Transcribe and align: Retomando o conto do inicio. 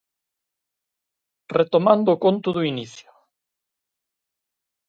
Retomando 1.57 2.09
o 2.11 2.19
conto 2.25 2.49
do 2.55 2.61
inicio. 2.71 3.09